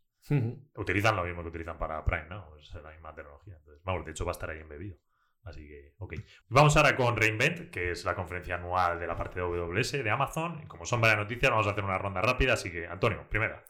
[0.76, 2.56] utilizan lo mismo que utilizan para Prime, ¿no?
[2.58, 3.56] Es la misma tecnología.
[3.58, 4.98] Entonces, vamos, de hecho va a estar ahí embebido.
[5.44, 6.14] Así que, ok.
[6.48, 10.10] Vamos ahora con Reinvent, que es la conferencia anual de la parte de AWS de
[10.10, 10.62] Amazon.
[10.64, 12.54] Y como son varias noticias, vamos a hacer una ronda rápida.
[12.54, 13.64] Así que, Antonio, primera.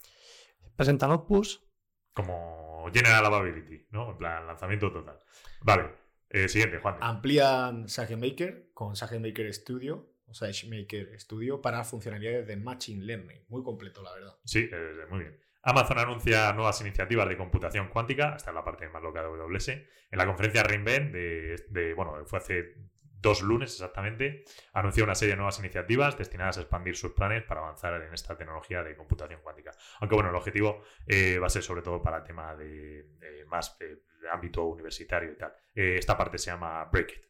[0.76, 1.73] Presentan Opus.
[2.14, 4.12] Como General Availability, ¿no?
[4.12, 5.20] En plan, lanzamiento total.
[5.62, 6.04] Vale.
[6.30, 6.98] Eh, siguiente, Juan.
[7.00, 13.46] Amplían SageMaker con SageMaker Studio o SageMaker Studio para funcionalidades de Machine Learning.
[13.50, 14.36] Muy completo, la verdad.
[14.44, 15.40] Sí, eh, muy bien.
[15.62, 19.70] Amazon anuncia nuevas iniciativas de computación cuántica, esta es la parte más loca de AWS.
[19.70, 22.76] En la conferencia Reinvent, de, bueno, fue hace
[23.24, 27.62] dos lunes exactamente, anunció una serie de nuevas iniciativas destinadas a expandir sus planes para
[27.62, 29.72] avanzar en esta tecnología de computación cuántica.
[30.00, 33.80] Aunque bueno, el objetivo eh, va a ser sobre todo para el tema de, más
[33.80, 35.54] de ámbito universitario y tal.
[35.74, 37.24] Eh, esta parte se llama Break It.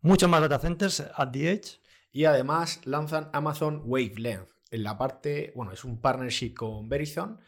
[0.00, 1.80] Muchos más data centers at the edge.
[2.10, 4.48] Y además lanzan Amazon Wavelength.
[4.70, 7.38] En la parte, bueno, es un partnership con Verizon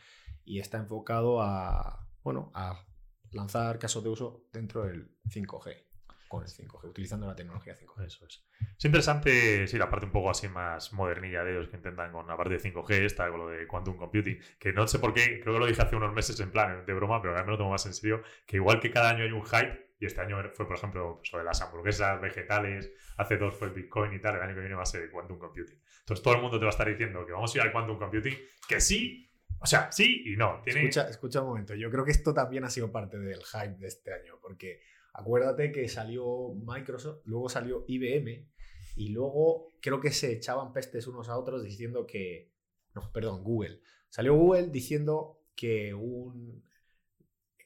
[0.44, 2.84] y está enfocado a, bueno, a
[3.30, 5.89] lanzar casos de uso dentro del 5G
[6.30, 8.06] con el 5G, utilizando la tecnología 5G.
[8.06, 8.46] Eso es.
[8.78, 12.24] Es interesante, sí, la parte un poco así más modernilla de ellos que intentan con
[12.28, 15.40] la parte de 5G, esta con lo de quantum computing, que no sé por qué,
[15.40, 17.58] creo que lo dije hace unos meses en plan de broma, pero ahora me lo
[17.58, 20.36] tomo más en serio, que igual que cada año hay un hype, y este año
[20.54, 24.42] fue, por ejemplo, sobre las hamburguesas vegetales, hace dos fue el Bitcoin y tal, el
[24.42, 25.82] año que viene va a ser el Quantum Computing.
[25.98, 27.98] Entonces todo el mundo te va a estar diciendo que vamos a ir al Quantum
[27.98, 28.38] Computing,
[28.68, 30.62] que sí, o sea, sí y no.
[30.64, 33.88] Escucha, escucha un momento, yo creo que esto también ha sido parte del hype de
[33.88, 34.80] este año, porque
[35.12, 38.48] acuérdate que salió Microsoft, luego salió IBM,
[38.96, 42.52] y luego creo que se echaban pestes unos a otros diciendo que,
[42.94, 43.80] no, perdón, Google.
[44.08, 46.62] Salió Google diciendo que un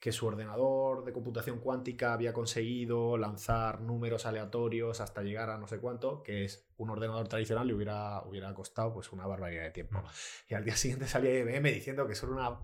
[0.05, 5.67] que su ordenador de computación cuántica había conseguido lanzar números aleatorios hasta llegar a no
[5.67, 9.71] sé cuánto, que es un ordenador tradicional le hubiera, hubiera costado pues una barbaridad de
[9.71, 10.03] tiempo.
[10.03, 10.05] Mm.
[10.51, 12.61] Y al día siguiente salía IBM diciendo que eso era una,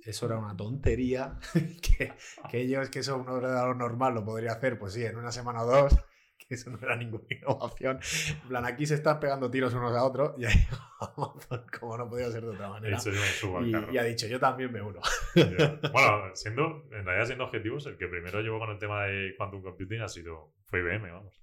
[0.00, 1.38] eso era una tontería,
[1.82, 2.12] que,
[2.50, 5.62] que ellos, que eso un ordenador normal lo podría hacer, pues sí, en una semana
[5.62, 5.96] o dos,
[6.38, 8.00] que eso no era ninguna innovación.
[8.42, 10.66] En plan, aquí se están pegando tiros unos a otros y ahí
[11.16, 14.04] Amazon, como no podía ser de otra manera, Eso yo me subo al y, ha
[14.04, 15.00] dicho, yo también me uno.
[15.34, 19.62] Bueno, siendo, en realidad siendo objetivos, el que primero llevó con el tema de quantum
[19.62, 21.40] computing ha sido, fue IBM, vamos.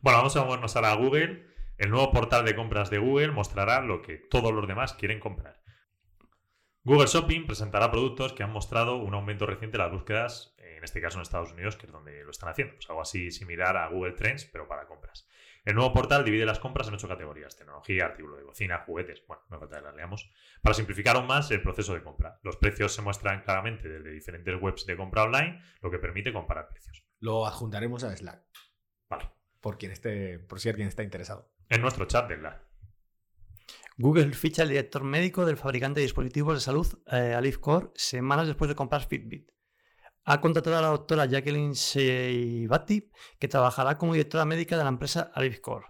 [0.00, 1.48] Bueno, vamos a movernos ahora a Google.
[1.76, 5.57] El nuevo portal de compras de Google mostrará lo que todos los demás quieren comprar.
[6.88, 11.02] Google Shopping presentará productos que han mostrado un aumento reciente en las búsquedas, en este
[11.02, 12.76] caso en Estados Unidos, que es donde lo están haciendo.
[12.76, 15.28] Pues algo así similar a Google Trends, pero para compras.
[15.66, 19.22] El nuevo portal divide las compras en ocho categorías: tecnología, artículo de cocina, juguetes.
[19.26, 20.30] Bueno, no falta que las leamos.
[20.62, 22.40] Para simplificar aún más el proceso de compra.
[22.42, 26.70] Los precios se muestran claramente desde diferentes webs de compra online, lo que permite comparar
[26.70, 27.04] precios.
[27.20, 28.42] Lo adjuntaremos a Slack,
[29.10, 29.28] Vale.
[29.60, 31.50] por, quien esté, por si alguien está interesado.
[31.68, 32.62] En nuestro chat de la.
[34.00, 38.68] Google ficha al director médico del fabricante de dispositivos de salud, eh, Core, semanas después
[38.68, 39.50] de comprar Fitbit.
[40.24, 45.32] Ha contratado a la doctora Jacqueline Seibati, que trabajará como directora médica de la empresa
[45.34, 45.86] Alif Core.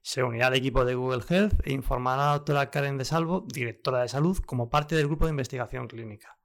[0.00, 3.44] Se unirá al equipo de Google Health e informará a la doctora Karen De Salvo,
[3.46, 6.38] directora de salud, como parte del grupo de investigación clínica.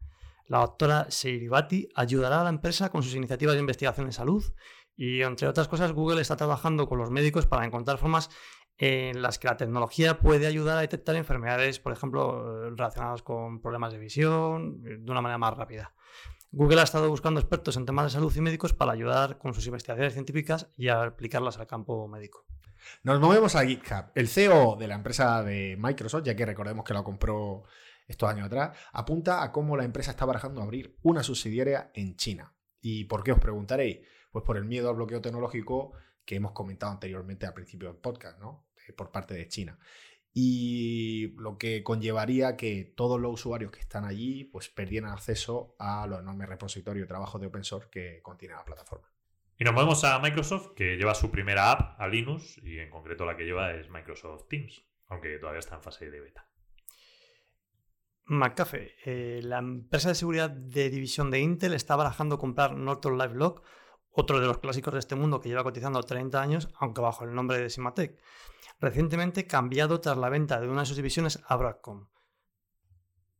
[0.47, 4.43] La doctora Seiribati ayudará a la empresa con sus iniciativas de investigación en salud
[4.97, 8.30] y, entre otras cosas, Google está trabajando con los médicos para encontrar formas
[8.78, 13.62] en las que la tecnología puede ayudar a detectar enfermedades, por ejemplo, eh, relacionadas con
[13.62, 15.94] problemas de visión, eh, de una manera más rápida.
[16.52, 19.66] Google ha estado buscando expertos en temas de salud y médicos para ayudar con sus
[19.68, 22.46] investigaciones científicas y a aplicarlas al campo médico.
[23.04, 24.12] Nos movemos a GitHub.
[24.14, 27.64] El CEO de la empresa de Microsoft, ya que recordemos que lo compró
[28.08, 32.54] estos años atrás, apunta a cómo la empresa está barajando abrir una subsidiaria en China.
[32.82, 34.00] ¿Y por qué os preguntaréis?
[34.32, 38.40] Pues por el miedo al bloqueo tecnológico que hemos comentado anteriormente al principio del podcast,
[38.40, 38.64] ¿no?
[38.88, 39.80] Eh, Por parte de China.
[40.34, 46.06] Y lo que conllevaría que todos los usuarios que están allí pues perdieran acceso a
[46.08, 49.08] los enormes repositorios de trabajo de open source que contiene la plataforma.
[49.58, 53.26] Y nos movemos a Microsoft, que lleva su primera app a Linux, y en concreto
[53.26, 56.50] la que lleva es Microsoft Teams, aunque todavía está en fase de beta.
[58.26, 63.63] McAfee, eh, la empresa de seguridad de división de Intel, está barajando comprar Norton LiveLock,
[64.15, 67.36] otro de los clásicos de este mundo que lleva cotizando 30 años, aunque bajo el
[67.36, 68.17] nombre de Symantec.
[68.80, 72.08] Recientemente cambiado tras la venta de una de sus divisiones a Broadcom.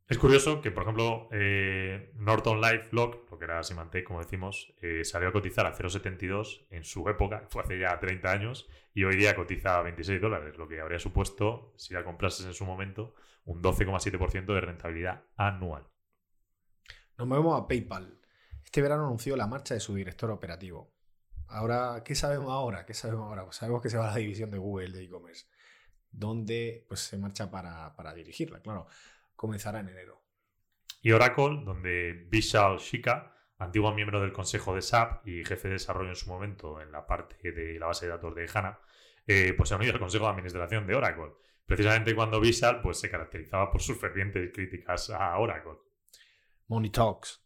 [0.08, 5.04] Es curioso que, por ejemplo, eh, Norton LifeLock, lo que era Symantec, como decimos, eh,
[5.04, 9.16] salió a cotizar a 0,72 en su época, fue hace ya 30 años, y hoy
[9.16, 13.16] día cotiza a 26 dólares, lo que habría supuesto, si la comprases en su momento,
[13.46, 15.88] un 12,7% de rentabilidad anual.
[17.18, 18.20] Nos movemos a PayPal.
[18.66, 20.92] Este verano anunció la marcha de su director operativo.
[21.48, 22.86] Ahora, ¿qué sabemos ahora?
[22.86, 23.46] ¿Qué sabemos ahora?
[23.46, 25.46] Pues sabemos que se va a la división de Google de e-commerce,
[26.12, 28.88] donde pues, se marcha para, para dirigirla, claro.
[29.36, 30.22] Comenzará en enero.
[31.02, 36.10] Y Oracle, donde Vishal Shika, antiguo miembro del consejo de SAP y jefe de desarrollo
[36.10, 38.80] en su momento en la parte de la base de datos de HANA,
[39.28, 41.34] eh, pues se ha unido al consejo de administración de Oracle.
[41.66, 45.80] Precisamente cuando Vishal pues, se caracterizaba por sus fervientes críticas a Oracle.
[46.68, 47.45] Money Talks.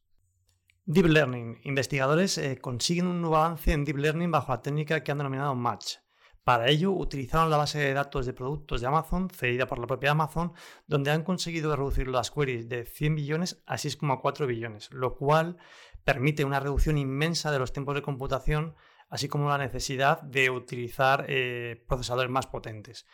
[0.92, 1.60] Deep Learning.
[1.66, 5.54] Investigadores eh, consiguen un nuevo avance en Deep Learning bajo la técnica que han denominado
[5.54, 5.98] Match.
[6.44, 10.10] Para ello, utilizaron la base de datos de productos de Amazon, cedida por la propia
[10.10, 10.52] Amazon,
[10.88, 15.58] donde han conseguido reducir las queries de 100 billones a 6,4 billones, lo cual
[16.04, 18.74] permite una reducción inmensa de los tiempos de computación,
[19.10, 23.06] así como la necesidad de utilizar eh, procesadores más potentes.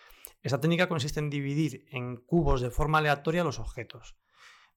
[0.41, 4.15] Esta técnica consiste en dividir en cubos de forma aleatoria los objetos,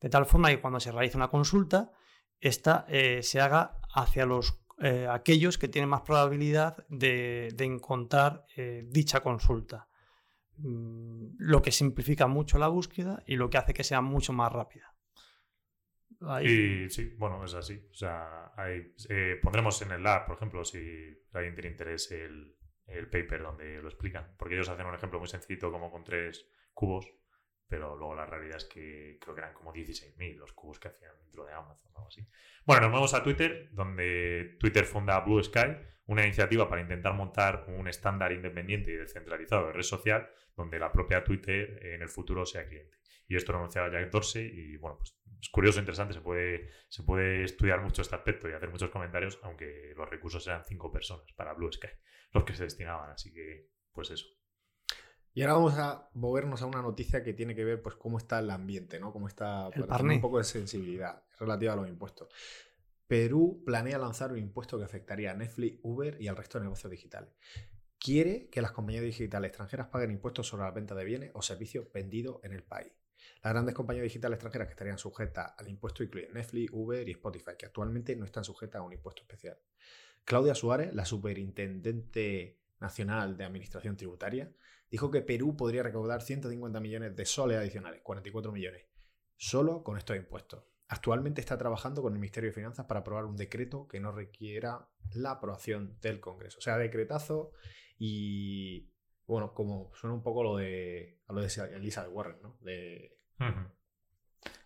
[0.01, 1.93] de tal forma que cuando se realiza una consulta,
[2.40, 8.44] esta eh, se haga hacia los eh, aquellos que tienen más probabilidad de, de encontrar
[8.57, 9.88] eh, dicha consulta.
[10.59, 14.53] Mm, lo que simplifica mucho la búsqueda y lo que hace que sea mucho más
[14.53, 14.94] rápida.
[16.20, 17.81] Ahí- Y sí, bueno, es así.
[17.90, 18.92] O sea, hay-
[19.42, 20.79] pondremos en el lab, por ejemplo, si
[21.33, 24.35] alguien tiene interés, el, el paper donde lo explican.
[24.37, 27.07] Porque ellos hacen un ejemplo muy sencillito, como con tres cubos,
[27.69, 31.13] pero luego la realidad es que creo que eran como 16.000 los cubos que hacían
[31.21, 32.27] dentro de Amazon o algo así.
[32.65, 35.77] Bueno, nos vamos a Twitter, donde Twitter funda Blue Sky,
[36.07, 40.91] una iniciativa para intentar montar un estándar independiente y descentralizado de red social, donde la
[40.91, 42.97] propia Twitter en el futuro sea cliente.
[43.29, 47.03] Y esto lo anunciaba Jack Dorsey y bueno, pues es curioso, interesante, se puede, se
[47.03, 51.31] puede estudiar mucho este aspecto y hacer muchos comentarios, aunque los recursos eran cinco personas
[51.35, 51.89] para Blue Sky,
[52.33, 54.27] los que se destinaban, así que pues eso.
[55.35, 58.38] Y ahora vamos a movernos a una noticia que tiene que ver pues cómo está
[58.41, 59.12] el ambiente, ¿no?
[59.12, 62.29] Cómo está El para un poco de sensibilidad relativa a los impuestos.
[63.07, 66.91] Perú planea lanzar un impuesto que afectaría a Netflix, Uber y al resto de negocios
[66.91, 67.31] digitales.
[67.99, 71.87] Quiere que las compañías digitales extranjeras paguen impuestos sobre la venta de bienes o servicios
[71.93, 72.93] vendidos en el país.
[73.43, 77.53] Las grandes compañías digitales extranjeras que estarían sujetas al impuesto incluyen Netflix, Uber y Spotify,
[77.59, 79.59] que actualmente no están sujetas a un impuesto especial.
[80.25, 84.53] Claudia Suárez, la superintendente nacional de administración tributaria,
[84.90, 88.87] dijo que Perú podría recaudar 150 millones de soles adicionales, 44 millones,
[89.37, 90.64] solo con estos impuestos.
[90.88, 94.88] Actualmente está trabajando con el Ministerio de Finanzas para aprobar un decreto que no requiera
[95.12, 96.59] la aprobación del Congreso.
[96.59, 97.53] O sea, decretazo
[97.98, 98.90] y,
[99.27, 102.57] bueno, como suena un poco lo de, a lo de Elizabeth Warren, ¿no?
[102.61, 103.18] De.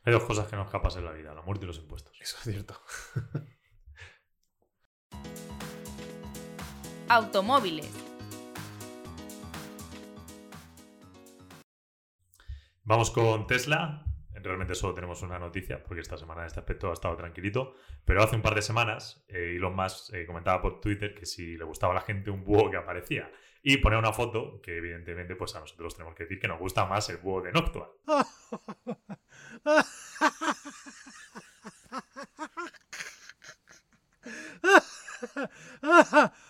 [0.04, 2.16] Hay dos cosas que no escapas en la vida, la muerte y los impuestos.
[2.20, 2.80] eso es cierto.
[7.08, 7.90] Automóviles.
[12.85, 14.05] Vamos con Tesla.
[14.35, 17.75] Realmente solo tenemos una noticia, porque esta semana en este aspecto ha estado tranquilito.
[18.05, 21.57] Pero hace un par de semanas, eh, Elon Musk eh, comentaba por Twitter que si
[21.57, 23.31] le gustaba a la gente un búho que aparecía.
[23.62, 26.85] Y ponía una foto que, evidentemente, pues a nosotros tenemos que decir que nos gusta
[26.87, 27.92] más el búho de Noctua.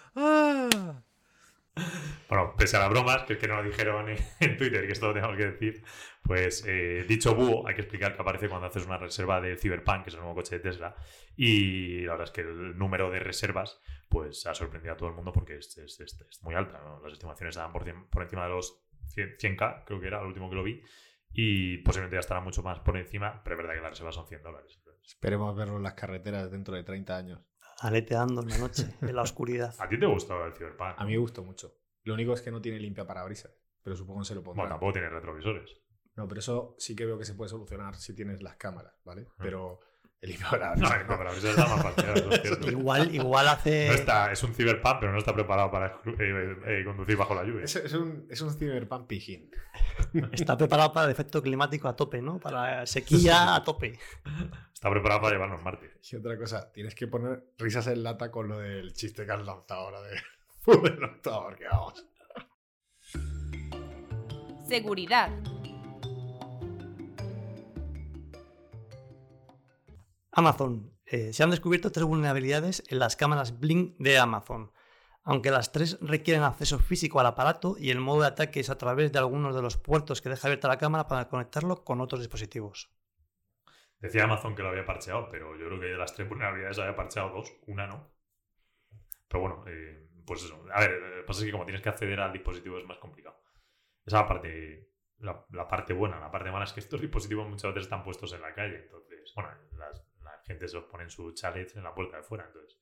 [2.63, 5.09] Pese a las bromas, que es que no lo dijeron en, en Twitter, que esto
[5.09, 5.83] lo tenemos que decir,
[6.23, 10.05] pues eh, dicho búho, hay que explicar que aparece cuando haces una reserva de Cyberpunk,
[10.05, 10.95] que es el nuevo coche de Tesla,
[11.37, 15.17] y la verdad es que el número de reservas pues ha sorprendido a todo el
[15.17, 17.01] mundo porque es, es- es- es muy alta, ¿no?
[17.03, 20.27] Las estimaciones estaban por, cien- por encima de los 100, 100k, creo que era el
[20.27, 20.81] último que lo vi,
[21.33, 24.29] y posiblemente ya estará mucho más por encima, pero es verdad que las reservas son
[24.29, 24.79] 100 dólares.
[25.05, 27.41] Esperemos verlo en las carreteras dentro de 30 años.
[27.81, 29.75] Aleteando en la noche, en la oscuridad.
[29.81, 30.95] ¿A ti te gustó el Cyberpunk?
[30.97, 31.75] A mí me gustó mucho.
[32.05, 34.69] Lo único es que no tiene limpia parabrisas, pero supongo que se lo Bueno, pondrán.
[34.71, 35.77] tampoco tiene retrovisores.
[36.17, 39.27] No, pero eso sí que veo que se puede solucionar si tienes las cámaras, ¿vale?
[39.31, 39.35] Ah.
[39.39, 39.81] Pero
[40.21, 42.71] el limpia No, parabrisas no, pero está más parcheado, eso es cierto.
[42.71, 43.89] Igual, igual hace.
[43.89, 47.45] No está, es un Cyberpunk, pero no está preparado para eh, eh, conducir bajo la
[47.45, 47.65] lluvia.
[47.65, 49.51] Es, es un, es un cyberpunk pijín.
[50.33, 52.39] Está preparado para el efecto climático a tope, ¿no?
[52.39, 53.99] Para sequía a tope.
[54.75, 55.93] Está preparado para llevarnos Marte.
[56.11, 59.45] Y otra cosa, tienes que poner risas en lata con lo del chiste que has
[59.47, 60.17] lanzado ahora de
[60.65, 62.07] que vamos.
[64.69, 65.31] Seguridad.
[70.31, 70.93] Amazon.
[71.05, 74.73] Eh, se han descubierto tres vulnerabilidades en las cámaras Blink de Amazon.
[75.25, 78.79] Aunque las tres requieren acceso físico al aparato y el modo de ataque es a
[78.79, 82.21] través de algunos de los puertos que deja abierta la cámara para conectarlo con otros
[82.21, 82.91] dispositivos.
[84.01, 86.97] Decía Amazon que lo había parcheado, pero yo creo que de las tres vulnerabilidades había
[86.97, 88.11] parcheado dos, una no.
[89.29, 90.65] Pero bueno, eh, pues eso.
[90.73, 92.85] A ver, eh, lo que pasa es que como tienes que acceder al dispositivo es
[92.85, 93.37] más complicado.
[94.05, 96.21] Esa es la parte, la, la parte buena.
[96.21, 98.83] La parte mala es que estos dispositivos muchas veces están puestos en la calle.
[98.85, 102.23] Entonces, bueno, las- la gente se los pone en su chalet en la puerta de
[102.23, 102.47] fuera.
[102.47, 102.81] Entonces,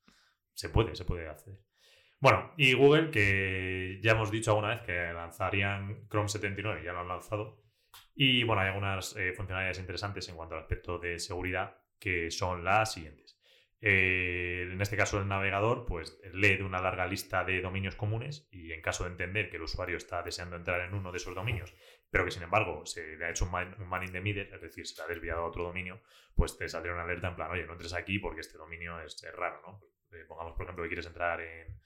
[0.54, 1.58] se puede, se puede acceder.
[2.20, 7.00] Bueno, y Google, que ya hemos dicho alguna vez que lanzarían Chrome 79, ya lo
[7.00, 7.62] han lanzado.
[8.14, 12.62] Y bueno, hay algunas eh, funcionalidades interesantes en cuanto al aspecto de seguridad, que son
[12.64, 13.39] las siguientes.
[13.82, 18.46] Eh, en este caso, el navegador pues, lee de una larga lista de dominios comunes
[18.50, 21.34] y en caso de entender que el usuario está deseando entrar en uno de esos
[21.34, 21.74] dominios,
[22.10, 24.60] pero que sin embargo se le ha hecho un man, un in the middle, es
[24.60, 26.02] decir, se le ha desviado a otro dominio,
[26.34, 29.24] pues te saldrá una alerta en plan, oye, no entres aquí porque este dominio es,
[29.34, 30.16] raro, ¿no?
[30.16, 31.80] Eh, pongamos, por ejemplo, que quieres entrar en,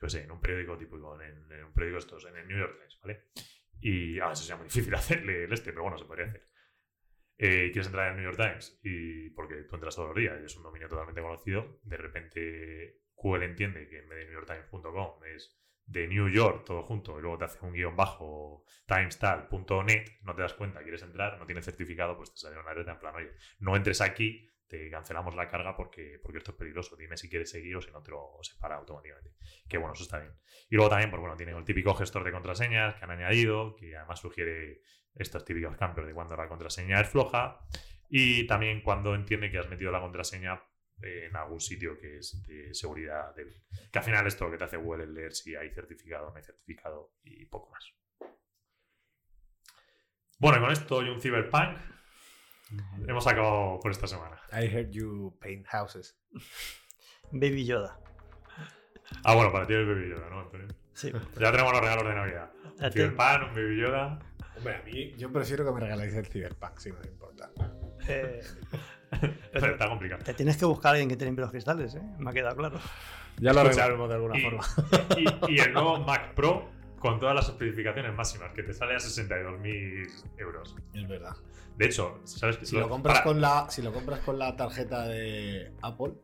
[0.00, 2.78] yo sé, en un periódico típico, en, en un periódico estos, en el New York
[2.78, 3.24] Times, ¿vale?
[3.80, 6.48] Y ah, eso sería muy difícil hacerle el este, pero bueno, se podría hacer.
[7.40, 10.40] Eh, quieres entrar en el New York Times y porque tú entras todos los días
[10.40, 15.56] es un dominio totalmente conocido, de repente Google entiende que en vez de newyorktimes.com es
[15.86, 20.42] de New York todo junto y luego te hace un guion bajo timestal.net, no te
[20.42, 23.30] das cuenta, quieres entrar, no tienes certificado, pues te sale una alerta en plan, oye,
[23.60, 27.50] no entres aquí, te cancelamos la carga porque, porque esto es peligroso, dime si quieres
[27.50, 29.30] seguir o si no te lo separa automáticamente.
[29.66, 30.34] Que bueno, eso está bien.
[30.68, 33.96] Y luego también, pues bueno, tienen el típico gestor de contraseñas que han añadido, que
[33.96, 34.82] además sugiere
[35.18, 37.60] estos típicos cambios de cuando la contraseña es floja
[38.08, 40.62] y también cuando entiende que has metido la contraseña
[41.00, 43.62] en algún sitio que es de seguridad débil.
[43.92, 46.30] Que al final esto lo que te hace Google es leer si hay certificado o
[46.30, 47.92] no hay certificado y poco más.
[50.38, 51.78] Bueno, y con esto y un Cyberpunk
[53.06, 54.40] hemos acabado por esta semana.
[54.52, 56.18] I heard you paint houses.
[57.30, 58.00] Baby Yoda.
[59.24, 60.68] Ah, bueno, para ti es Baby Yoda, ¿no, Antonio?
[60.94, 61.12] Sí.
[61.38, 62.52] Ya tenemos los regalos de Navidad.
[62.78, 64.18] Un Cyberpunk, un Baby Yoda.
[64.58, 67.50] Hombre, a mí yo prefiero que me regaléis el Cyberpunk, si no os importa.
[68.08, 68.42] eh,
[69.52, 70.22] Pero está complicado.
[70.24, 72.02] te tienes que buscar a alguien que te limpie los cristales, ¿eh?
[72.18, 72.78] Me ha quedado claro.
[73.38, 74.64] Ya lo arreglaremos de alguna y- forma.
[75.48, 78.98] Y, y el nuevo Mac Pro con todas las especificaciones máximas, que te sale a
[78.98, 80.74] 62.000 euros.
[80.94, 81.36] Es verdad.
[81.76, 85.06] De hecho, ¿sabes que Si lo, compras con la, si lo compras con la tarjeta
[85.06, 86.14] de Apple,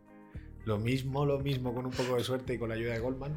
[0.64, 3.36] lo mismo, lo mismo, con un poco de suerte y con la ayuda de Goldman,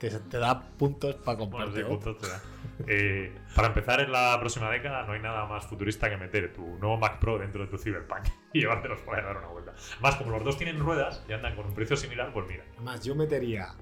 [0.00, 2.40] te, te da puntos para Bueno, sí, da.
[2.86, 6.62] Eh, para empezar en la próxima década no hay nada más futurista que meter tu
[6.78, 9.74] nuevo Mac Pro dentro de tu Cyberpunk y llevártelos por ahí a dar una vuelta.
[10.00, 12.64] Más como los dos tienen ruedas y andan con un precio similar, pues mira.
[12.76, 13.74] Además, yo metería,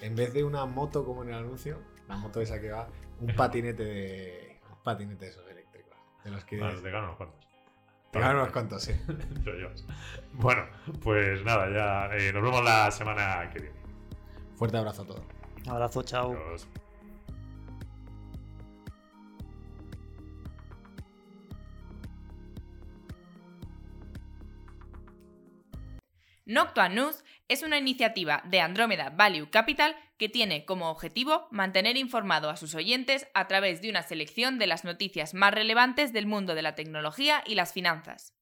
[0.00, 2.86] en vez de una moto como en el anuncio, la moto esa que va,
[3.20, 4.60] un patinete de.
[4.70, 5.96] Un patinete de esos eléctricos.
[6.22, 6.58] De los que.
[6.58, 7.48] Más, te ganan unos cuantos.
[8.12, 8.92] te ganan unos cuantos, sí.
[9.44, 9.84] Te lo llevas.
[10.34, 10.66] Bueno,
[11.02, 13.85] pues nada, ya eh, nos vemos la semana que viene.
[14.56, 15.22] Fuerte abrazo a todos.
[15.68, 16.32] Abrazo, chao.
[16.32, 16.66] Adiós.
[26.46, 32.50] Noctua News es una iniciativa de Andromeda Value Capital que tiene como objetivo mantener informado
[32.50, 36.54] a sus oyentes a través de una selección de las noticias más relevantes del mundo
[36.54, 38.35] de la tecnología y las finanzas.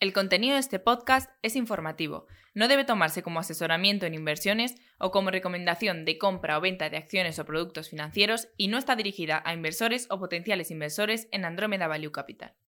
[0.01, 5.11] El contenido de este podcast es informativo, no debe tomarse como asesoramiento en inversiones o
[5.11, 9.41] como recomendación de compra o venta de acciones o productos financieros y no está dirigida
[9.45, 12.53] a inversores o potenciales inversores en Andromeda Value Capital.